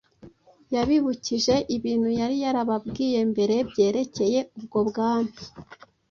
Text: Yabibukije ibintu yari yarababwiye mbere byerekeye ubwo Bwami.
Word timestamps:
Yabibukije 0.73 1.55
ibintu 1.75 2.09
yari 2.19 2.35
yarababwiye 2.43 3.19
mbere 3.31 3.55
byerekeye 3.69 4.39
ubwo 4.57 4.79
Bwami. 4.89 5.35